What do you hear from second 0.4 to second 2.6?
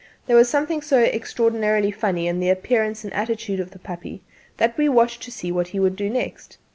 something so extraordinarily funny in the